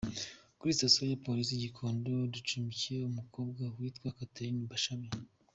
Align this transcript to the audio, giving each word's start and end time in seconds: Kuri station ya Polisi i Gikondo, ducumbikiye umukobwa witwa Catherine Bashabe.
Kuri 0.57 0.75
station 0.77 1.05
ya 1.11 1.21
Polisi 1.25 1.51
i 1.53 1.61
Gikondo, 1.63 2.11
ducumbikiye 2.33 2.99
umukobwa 3.05 3.61
witwa 3.77 4.15
Catherine 4.17 4.61
Bashabe. 4.73 5.07